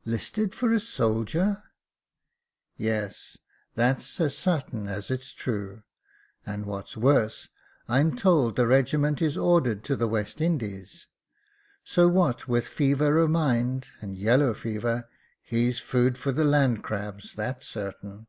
[0.18, 1.62] "Listed for a soldier!"
[2.76, 3.38] Yes;
[3.76, 5.84] that's as sartain as it's true
[6.44, 7.50] j and wliat's worse,
[7.86, 11.06] I'm told the regiment is ordered to the West Indies.
[11.84, 15.08] So, what with fever o' mind and yellow fever,
[15.40, 18.26] he's food for the land crabs, that's sartain.